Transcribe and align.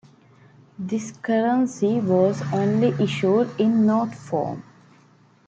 This 0.79 1.11
currency 1.21 1.99
was 1.99 2.41
only 2.51 2.87
issued 3.03 3.51
in 3.59 3.85
note 3.85 4.15
form. 4.15 4.63